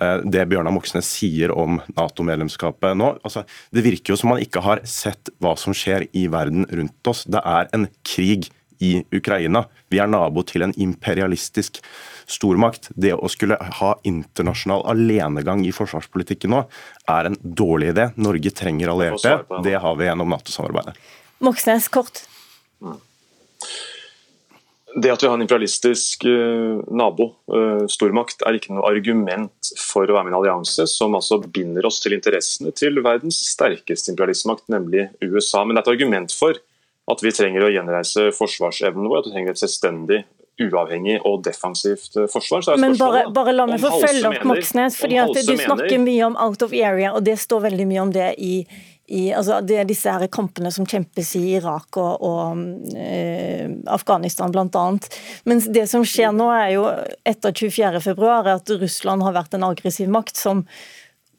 eh, 0.00 0.22
det 0.24 0.46
Bjørnar 0.50 0.74
Moxnes 0.74 1.10
sier 1.10 1.54
om 1.54 1.80
Nato-medlemskapet 1.96 2.96
nå. 2.98 3.16
Altså, 3.24 3.44
det 3.74 3.86
virker 3.86 4.14
jo 4.14 4.20
som 4.20 4.34
man 4.34 4.42
ikke 4.42 4.62
har 4.64 4.84
sett 4.84 5.32
hva 5.40 5.56
som 5.58 5.74
skjer 5.74 6.06
i 6.12 6.26
verden 6.30 6.68
rundt 6.70 7.10
oss. 7.10 7.26
Det 7.26 7.42
er 7.42 7.70
en 7.74 7.88
krig 8.06 8.50
i 8.80 9.04
Ukraina. 9.12 9.64
Vi 9.88 10.00
er 10.00 10.08
nabo 10.10 10.42
til 10.46 10.64
en 10.64 10.72
imperialistisk 10.80 11.80
stormakt. 12.30 12.90
Det 12.94 13.12
å 13.14 13.28
skulle 13.30 13.58
ha 13.80 13.92
internasjonal 14.06 14.86
alenegang 14.92 15.64
i 15.66 15.74
forsvarspolitikken 15.74 16.54
nå, 16.54 16.64
er 17.10 17.30
en 17.30 17.38
dårlig 17.42 17.92
idé. 17.94 18.10
Norge 18.16 18.54
trenger 18.56 18.94
allierte. 18.94 19.36
Det 19.64 19.76
har 19.82 20.00
vi 20.00 20.08
gjennom 20.08 20.32
Nato-samarbeidet. 20.32 20.96
Moxnes, 21.44 21.88
kort. 21.92 22.24
Det 24.90 25.10
at 25.12 25.22
vi 25.22 25.28
har 25.28 25.36
en 25.36 25.44
imperialistisk 25.44 26.24
uh, 26.26 26.80
nabo, 26.90 27.28
uh, 27.52 27.84
stormakt, 27.90 28.42
er 28.42 28.56
ikke 28.58 28.74
noe 28.74 28.88
argument 28.90 29.70
for 29.78 30.08
å 30.08 30.16
være 30.16 30.26
med 30.26 30.32
i 30.32 30.34
en 30.34 30.38
allianse 30.40 30.86
som 30.90 31.14
altså 31.14 31.38
binder 31.44 31.86
oss 31.86 32.00
til 32.02 32.16
interessene 32.16 32.72
til 32.74 32.98
verdens 33.04 33.38
sterkeste 33.52 34.10
imperialistmakt, 34.10 34.66
nemlig 34.72 35.06
USA. 35.22 35.62
Men 35.62 35.76
det 35.76 35.84
er 35.84 35.86
et 35.86 35.92
argument 35.94 36.34
for 36.34 36.58
at 37.10 37.24
vi 37.24 37.32
trenger 37.34 37.66
å 37.66 37.72
gjenreise 37.72 38.30
forsvarsevnen 38.36 39.08
vår, 39.10 39.22
at 39.22 39.30
vi 39.30 39.34
trenger 39.36 39.56
et 39.56 39.62
selvstendig 39.62 40.22
uavhengig 40.60 41.18
og 41.24 41.42
defensivt 41.46 42.16
eh, 42.20 42.28
forsvar. 42.30 42.64
Men 42.80 42.96
bare, 43.00 43.24
bare, 43.34 43.54
la 43.56 43.66
meg 43.70 43.82
få 43.82 43.96
følge 44.02 44.30
opp 44.30 44.46
Moxnes, 44.50 44.98
fordi 45.00 45.20
at 45.22 45.34
du 45.34 45.54
snakker 45.56 45.86
mener, 45.88 46.06
mye 46.06 46.30
om 46.30 46.38
out 46.48 46.64
of 46.66 46.74
area, 46.76 47.14
og 47.14 47.24
det 47.26 47.38
står 47.40 47.68
veldig 47.70 47.86
mye 47.88 48.04
om 48.04 48.14
det 48.14 48.28
i, 48.44 48.54
i 49.10 49.24
altså 49.36 49.60
det 49.66 49.80
er 49.80 49.88
disse 49.88 50.12
her 50.12 50.28
kampene 50.32 50.72
som 50.74 50.88
kjempes 50.88 51.32
i 51.40 51.44
Irak 51.56 51.98
og, 52.00 52.26
og 52.26 52.96
eh, 52.96 53.66
Afghanistan 53.90 54.52
bl.a. 54.52 54.86
Mens 55.50 55.68
det 55.72 55.86
som 55.90 56.04
skjer 56.06 56.34
nå, 56.36 56.50
er 56.54 56.74
jo 56.76 56.88
etter 57.28 57.56
24.2 57.56 58.34
at 58.54 58.74
Russland 58.82 59.26
har 59.26 59.38
vært 59.38 59.56
en 59.56 59.70
aggressiv 59.70 60.12
makt 60.12 60.36
som 60.40 60.66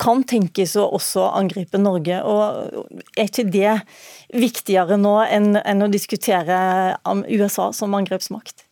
kan 0.01 0.23
tenkes 0.27 0.73
å 0.79 0.87
også 0.97 1.27
angripe 1.37 1.79
Norge. 1.81 2.21
og 2.25 2.97
Er 3.15 3.29
ikke 3.29 3.47
det 3.53 3.77
viktigere 4.33 4.97
nå 4.97 5.19
enn, 5.27 5.55
enn 5.61 5.85
å 5.85 5.91
diskutere 5.91 6.57
USA 7.29 7.71
som 7.75 7.97
angrepsmakt? 7.97 8.65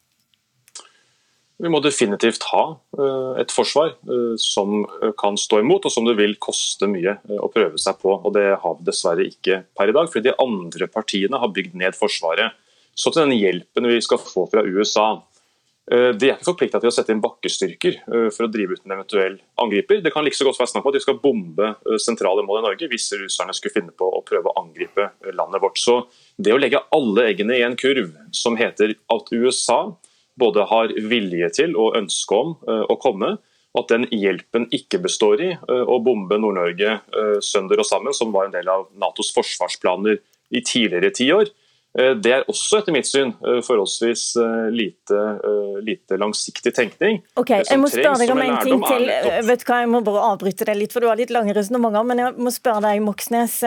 Vi 1.59 1.67
må 1.67 1.81
definitivt 1.83 2.45
ha 2.53 2.62
eh, 2.95 3.41
et 3.41 3.51
forsvar 3.51 3.91
eh, 3.91 4.36
som 4.39 4.86
kan 5.19 5.36
stå 5.36 5.59
imot, 5.59 5.89
og 5.89 5.91
som 5.91 6.05
det 6.07 6.15
vil 6.15 6.38
koste 6.39 6.88
mye 6.88 7.17
eh, 7.17 7.36
å 7.36 7.51
prøve 7.51 7.75
seg 7.81 8.00
på. 8.00 8.13
og 8.15 8.31
Det 8.38 8.45
har 8.62 8.77
vi 8.77 8.88
dessverre 8.88 9.25
ikke 9.27 9.65
per 9.75 9.91
i 9.91 9.95
dag, 9.95 10.07
fordi 10.07 10.29
de 10.29 10.38
andre 10.39 10.88
partiene 10.88 11.41
har 11.41 11.51
bygd 11.51 11.75
ned 11.81 11.98
Forsvaret. 12.00 12.55
Så 12.95 13.12
til 13.12 13.25
den 13.25 13.36
hjelpen 13.36 13.89
vi 13.91 14.00
skal 14.03 14.21
få 14.24 14.45
fra 14.51 14.63
USA. 14.63 15.09
De 15.89 16.27
er 16.27 16.36
ikke 16.36 16.46
forplikta 16.46 16.77
til 16.77 16.91
å 16.91 16.93
sette 16.93 17.10
inn 17.10 17.22
bakkestyrker 17.24 17.96
for 18.29 18.46
å 18.46 18.50
drive 18.53 18.75
ut 18.77 18.84
en 18.86 18.93
eventuell 18.93 19.39
angriper. 19.58 20.03
Det 20.05 20.12
kan 20.13 20.22
like 20.22 20.38
så 20.38 20.46
godt 20.46 20.60
være 20.60 20.69
snakk 20.69 20.86
om 20.86 20.91
at 20.91 20.98
de 21.00 21.01
skal 21.01 21.17
bombe 21.24 21.72
sentrale 22.03 22.43
mål 22.46 22.60
i 22.60 22.65
Norge 22.67 22.89
hvis 22.91 23.08
russerne 23.17 23.55
skulle 23.58 23.74
finne 23.74 23.96
på 23.98 24.05
å 24.05 24.22
prøve 24.22 24.51
å 24.51 24.62
angripe 24.62 25.08
landet 25.34 25.63
vårt. 25.63 25.81
Så 25.81 25.96
det 26.38 26.53
å 26.53 26.62
legge 26.62 26.84
alle 26.93 27.25
eggene 27.31 27.58
i 27.58 27.65
en 27.65 27.79
kurv 27.79 28.13
som 28.38 28.60
heter 28.60 28.93
at 29.10 29.34
USA 29.34 29.79
både 30.39 30.65
har 30.69 30.93
vilje 31.12 31.51
til 31.60 31.77
og 31.79 31.98
ønske 32.00 32.36
om 32.38 32.55
eh, 32.67 32.84
å 32.88 32.98
komme. 33.01 33.36
Og 33.75 33.84
at 33.84 33.91
den 33.93 34.08
hjelpen 34.15 34.67
ikke 34.75 35.01
består 35.03 35.41
i 35.43 35.51
eh, 35.53 35.86
å 35.86 36.00
bombe 36.03 36.39
Nord-Norge 36.41 36.96
eh, 37.00 37.38
sønder 37.46 37.81
og 37.81 37.88
sammen, 37.88 38.15
som 38.17 38.34
var 38.36 38.48
en 38.48 38.55
del 38.55 38.69
av 38.72 38.88
Natos 39.00 39.34
forsvarsplaner 39.36 40.19
i 40.50 40.63
tidligere 40.65 41.13
tiår. 41.15 41.51
Det 41.89 42.31
er 42.31 42.43
også 42.46 42.79
etter 42.79 42.93
mitt 42.93 43.08
syn 43.10 43.31
forholdsvis 43.65 44.36
lite, 44.69 45.22
lite 45.81 46.19
langsiktig 46.22 46.69
tenkning. 46.77 47.17
Ok, 47.34 47.50
Jeg 47.58 47.79
må 47.81 47.89
spørre 47.89 48.19
deg 48.22 48.34
om 48.36 48.43
en 48.43 48.60
ting 48.62 48.84
til. 48.86 49.10
Vet 49.48 49.63
du 49.63 49.72
hva, 49.72 49.79
Jeg 49.81 49.89
må 49.89 50.03
bare 50.05 50.27
avbryte 50.27 50.67
deg 50.69 50.77
litt, 50.77 50.93
for 50.93 51.01
du 51.01 51.10
har 51.10 51.17
litt 51.17 51.34
lange 51.34 51.55
resonnementer. 51.58 52.05
Men 52.12 52.22
jeg 52.22 52.38
må 52.38 52.53
spørre 52.53 52.84
deg, 52.86 53.01
Moxnes. 53.03 53.58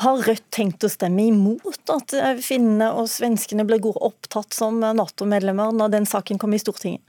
Har 0.00 0.22
Rødt 0.24 0.48
tenkt 0.54 0.84
å 0.86 0.90
stemme 0.90 1.26
imot 1.28 1.90
at 1.92 2.14
eh, 2.16 2.38
finnene 2.42 2.88
og 2.96 3.10
svenskene 3.12 3.66
ble 3.68 3.78
opptatt 3.92 4.54
som 4.56 4.80
Nato-medlemmer 4.80 5.74
når 5.76 5.92
den 5.98 6.08
saken 6.08 6.40
kom 6.40 6.54
i 6.56 6.60
Stortinget? 6.62 7.04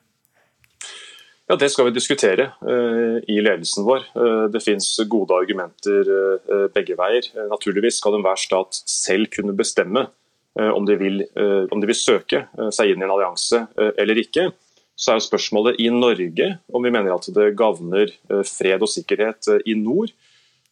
Ja, 1.47 1.57
Det 1.59 1.69
skal 1.73 1.89
vi 1.89 1.95
diskutere 1.95 2.53
uh, 2.63 3.19
i 3.27 3.41
ledelsen 3.43 3.83
vår. 3.83 4.05
Uh, 4.15 4.45
det 4.51 4.61
finnes 4.63 4.87
gode 5.11 5.35
argumenter 5.35 6.07
uh, 6.07 6.67
begge 6.73 6.95
veier. 6.99 7.27
naturligvis 7.51 7.99
skal 7.99 8.15
enhver 8.15 8.39
stat 8.39 8.79
selv 8.87 9.27
kunne 9.33 9.55
bestemme 9.55 10.05
om 10.53 10.85
de, 10.85 10.95
vil, 10.99 11.23
om, 11.71 11.79
de 11.81 11.87
vil, 11.89 11.97
søke 11.97 12.43
seg 12.75 12.91
inn 12.91 13.01
i 13.01 13.05
en 13.07 13.13
allianse 13.15 13.63
eller 13.97 14.19
ikke. 14.21 14.51
Så 14.93 15.09
er 15.09 15.17
jo 15.17 15.25
spørsmålet 15.25 15.79
i 15.81 15.87
Norge 15.89 16.49
om 16.69 16.85
vi 16.85 16.91
mener 16.93 17.15
at 17.15 17.25
det 17.33 17.55
gagner 17.57 18.11
fred 18.45 18.85
og 18.85 18.91
sikkerhet 18.93 19.49
i 19.65 19.73
nord 19.79 20.13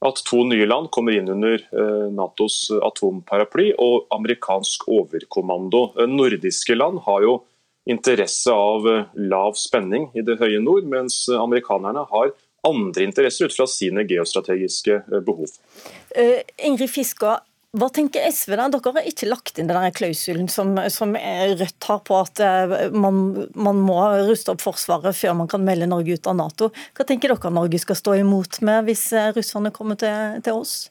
at 0.02 0.22
to 0.26 0.42
nye 0.50 0.66
land 0.66 0.90
kommer 0.94 1.14
inn 1.14 1.30
under 1.30 1.60
eh, 1.62 2.08
Natos 2.14 2.66
atomparaply 2.74 3.72
og 3.82 4.08
amerikansk 4.16 4.88
overkommando. 4.90 5.92
Eh, 5.94 6.10
nordiske 6.10 6.76
land 6.78 7.04
har 7.06 7.26
jo 7.28 7.36
interesse 7.90 8.54
av 8.54 8.88
eh, 8.90 9.12
lav 9.30 9.54
spenning 9.62 10.10
i 10.18 10.26
det 10.26 10.40
høye 10.42 10.62
nord, 10.64 10.90
mens 10.90 11.24
amerikanerne 11.30 12.08
har 12.10 12.34
andre 12.66 13.06
interesser 13.06 13.50
ut 13.50 13.56
fra 13.56 13.68
sine 13.70 14.04
geostrategiske 14.10 15.00
behov. 15.26 15.54
Ingrid 16.62 16.92
Fisker, 16.94 17.40
hva 17.72 17.88
tenker 17.88 18.25
SV 18.28 18.58
da? 18.60 18.66
Dere 18.68 18.92
har 18.98 19.06
ikke 19.08 19.30
lagt 19.30 19.60
inn 19.62 19.70
den 19.70 19.94
klausulen 19.96 20.50
som, 20.51 20.74
som, 20.92 21.13
Rødt 21.16 21.88
har 21.88 22.01
på 22.04 22.18
at 22.20 22.42
eh, 22.44 22.90
man, 22.92 23.22
man, 23.56 23.80
må 23.80 23.96
ruste 24.28 24.51
opp 24.51 24.63
Forsvaret 24.66 25.16
før 25.16 25.38
man 25.40 25.48
kan 25.51 25.63
melde 25.63 25.88
Norge 25.88 26.18
ut 26.20 26.28
av 26.28 26.36
Nato. 26.36 26.72
Hva 26.98 27.08
tenker 27.08 27.32
dere 27.32 27.54
Norge 27.56 27.80
skal 27.80 28.00
stå 28.00 28.18
imot 28.20 28.60
med 28.68 28.90
hvis 28.90 29.06
eh, 29.16 29.32
russerne 29.38 29.72
kommer 29.72 30.00
til, 30.00 30.42
til 30.44 30.60
oss? 30.60 30.82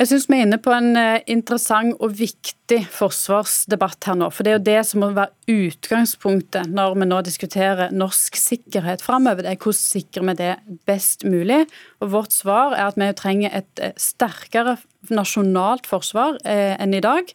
Jeg 0.00 0.08
syns 0.08 0.28
vi 0.28 0.36
er 0.36 0.46
inne 0.46 0.60
på 0.60 0.72
en 0.72 0.92
eh, 1.00 1.24
interessant 1.32 1.96
og 1.96 2.12
viktig 2.20 2.82
forsvarsdebatt 2.92 4.10
her 4.10 4.20
nå. 4.20 4.28
For 4.36 4.44
det 4.44 4.52
er 4.52 4.58
jo 4.58 4.66
det 4.68 4.78
som 4.90 5.00
må 5.06 5.10
være 5.16 5.56
utgangspunktet 5.64 6.68
når 6.76 7.00
vi 7.00 7.08
nå 7.08 7.24
diskuterer 7.24 7.96
norsk 7.96 8.36
sikkerhet 8.36 9.00
framover. 9.04 9.48
Det 9.48 9.56
er 9.56 9.64
hvordan 9.64 9.80
sikrer 9.80 10.28
vi 10.28 10.38
det 10.44 10.54
best 10.88 11.24
mulig. 11.24 11.62
Og 12.04 12.12
vårt 12.18 12.36
svar 12.36 12.76
er 12.76 12.92
at 12.92 13.00
vi 13.00 13.12
trenger 13.16 13.62
et 13.64 13.86
sterkere 13.96 14.76
nasjonalt 15.08 15.88
forsvar 15.88 16.38
eh, 16.44 16.76
enn 16.80 16.94
i 16.94 17.02
dag. 17.04 17.30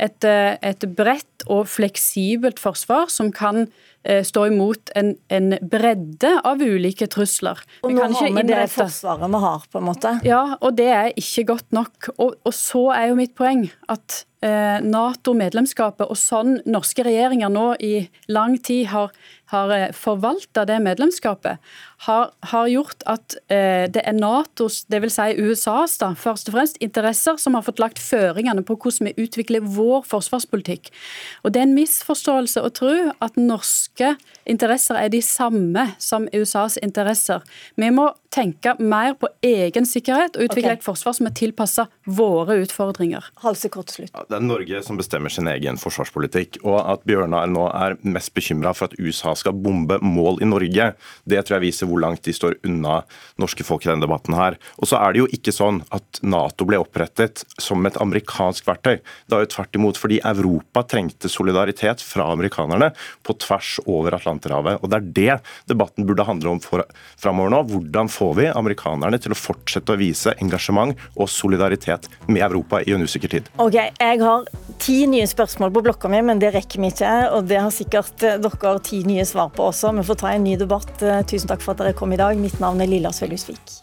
Et, 0.00 0.24
eh, 0.24 0.56
et 0.64 0.86
bredt 0.96 1.46
og 1.50 1.66
fleksibelt 1.68 2.62
forsvar 2.62 3.10
som 3.12 3.32
kan 3.34 3.66
eh, 4.04 4.22
stå 4.24 4.46
imot 4.48 4.92
en, 4.98 5.14
en, 5.28 5.52
bredde 5.60 6.32
av 6.48 6.62
ulike 6.62 7.08
trusler. 7.12 7.60
Og 7.82 7.94
nå 7.94 8.08
har 8.08 8.32
vi 8.32 8.46
det 8.48 8.64
forsvaret 8.72 9.28
vi 9.34 9.42
har, 9.44 9.68
på 9.70 9.82
en 9.82 9.88
måte. 9.90 10.16
Ja, 10.26 10.42
og 10.60 10.76
det 10.80 10.90
er 10.94 11.12
ikke 11.12 11.48
godt 11.54 11.72
nok. 11.74 12.12
Og, 12.16 12.36
og 12.42 12.56
så 12.56 12.88
er 12.96 13.10
jo 13.10 13.18
mitt 13.20 13.36
poeng 13.38 13.66
at 13.92 14.22
eh, 14.44 14.78
Nato-medlemskapet 14.84 16.08
og 16.08 16.18
sånn 16.18 16.60
norske 16.64 17.04
regjeringer 17.06 17.52
nå 17.52 17.72
i 17.82 17.94
lang 18.32 18.58
tid 18.62 18.88
har 18.94 19.12
har 19.52 19.72
eh, 19.76 19.90
forvalta 19.96 20.64
det 20.68 20.78
medlemskapet, 20.84 21.60
har, 22.06 22.32
har 22.50 22.70
gjort 22.72 23.04
at 23.10 23.36
eh, 23.52 23.84
det 23.92 24.02
er 24.02 24.16
Natos, 24.16 24.82
dvs. 24.90 25.18
Si 25.18 25.44
USAs 25.44 25.98
da, 26.00 26.12
først 26.18 26.50
og 26.50 26.56
fremst, 26.56 26.80
interesser 26.82 27.38
som 27.40 27.54
har 27.58 27.66
fått 27.66 27.82
lagt 27.82 28.00
føringene 28.02 28.64
på 28.66 28.76
hvordan 28.76 29.10
vi 29.10 29.26
utvikler 29.26 29.64
vår 29.76 30.06
forsvarspolitikk. 30.08 30.90
Og 31.44 31.52
Det 31.52 31.62
er 31.62 31.68
en 31.68 31.76
misforståelse 31.76 32.64
å 32.64 32.72
tro 32.74 32.96
at 33.12 33.38
norske 33.38 34.16
interesser 34.48 34.98
er 34.98 35.12
de 35.12 35.22
samme 35.22 35.92
som 36.02 36.28
USAs 36.32 36.80
interesser. 36.82 37.44
Vi 37.76 37.92
må 37.94 38.10
tenke 38.32 38.74
mer 38.80 39.14
på 39.20 39.28
egen 39.44 39.86
sikkerhet 39.88 40.36
og 40.36 40.46
utvikle 40.46 40.72
okay. 40.72 40.80
et 40.80 40.86
forsvar 40.86 41.16
som 41.16 41.28
er 41.28 41.34
tilpassa 41.36 41.86
våre 42.08 42.56
utfordringer. 42.62 43.26
Halse 43.44 43.68
kort 43.72 43.92
slutt. 43.92 44.12
det 44.12 44.38
er 44.38 44.44
Norge 44.44 44.82
som 44.86 44.98
bestemmer 44.98 45.32
sin 45.32 45.50
egen 45.52 45.78
forsvarspolitikk. 45.80 46.62
Og 46.64 46.78
at 46.80 47.04
Bjørnar 47.08 47.50
nå 47.52 47.66
er 47.68 47.98
mest 48.02 48.32
bekymra 48.36 48.72
for 48.76 48.88
at 48.88 48.96
USA 49.00 49.34
skal 49.38 49.56
bombe 49.56 49.98
mål 50.02 50.40
i 50.42 50.48
Norge, 50.48 50.92
det 51.28 51.42
tror 51.44 51.58
jeg 51.58 51.66
viser 51.66 51.90
hvor 51.90 52.00
langt 52.02 52.24
de 52.24 52.34
står 52.34 52.56
unna 52.66 53.02
norske 53.40 53.66
folk 53.66 53.84
i 53.84 53.90
denne 53.90 54.06
debatten 54.06 54.36
her. 54.38 54.56
Og 54.80 54.88
så 54.88 55.00
er 55.00 55.12
det 55.12 55.22
jo 55.22 55.28
ikke 55.36 55.54
sånn 55.54 55.82
at 55.94 56.22
Nato 56.24 56.66
ble 56.68 56.80
opprettet 56.80 57.44
som 57.60 57.84
et 57.88 57.98
amerikansk 58.00 58.66
verktøy. 58.68 59.02
Det 59.28 59.36
er 59.36 59.44
jo 59.44 59.52
tvert 59.56 59.78
imot 59.78 60.00
fordi 60.00 60.22
Europa 60.32 60.84
trengte 60.88 61.30
solidaritet 61.32 62.02
fra 62.04 62.30
amerikanerne 62.32 62.92
på 63.26 63.36
tvers 63.44 63.76
over 63.84 64.16
Atlanterhavet. 64.16 64.80
Og 64.80 64.90
det 64.92 64.98
er 64.98 65.12
det 65.20 65.38
debatten 65.70 66.08
burde 66.08 66.26
handle 66.26 66.56
om 66.56 66.62
framover 66.62 67.52
nå. 67.52 67.62
Hvordan 67.72 68.10
får 68.22 68.34
vi 68.38 68.46
amerikanerne 68.54 69.18
til 69.18 69.34
å 69.34 69.38
fortsette 69.38 69.94
å 69.94 69.98
vise 69.98 70.34
engasjement 70.42 70.94
og 71.16 71.30
solidaritet 71.30 72.08
med 72.28 72.44
Europa 72.46 72.82
i 72.86 72.94
en 72.94 73.02
usikker 73.02 73.32
tid? 73.34 73.50
Ok, 73.62 73.74
Jeg 73.74 74.20
har 74.22 74.46
ti 74.82 74.98
nye 75.10 75.26
spørsmål 75.26 75.72
på 75.74 75.84
blokka 75.88 76.10
mi, 76.12 76.22
men 76.22 76.42
det 76.42 76.52
rekker 76.54 76.82
vi 76.82 76.92
ikke. 76.92 77.12
Og 77.36 77.48
det 77.50 77.58
har 77.58 77.72
sikkert 77.74 78.26
eh, 78.26 78.38
dere 78.42 78.74
ti 78.86 79.02
nye 79.08 79.26
svar 79.26 79.50
på 79.54 79.70
også. 79.70 79.94
Vi 79.98 80.06
får 80.06 80.20
ta 80.22 80.34
en 80.34 80.46
ny 80.46 80.56
debatt. 80.60 80.92
Eh, 81.02 81.22
tusen 81.26 81.50
takk 81.50 81.64
for 81.64 81.74
at 81.74 81.82
dere 81.82 81.98
kom 81.98 82.14
i 82.14 82.20
dag. 82.20 82.38
Mitt 82.38 82.60
navn 82.62 82.82
er 82.82 82.90
Lilla 82.90 83.14
Sølhusvik. 83.14 83.82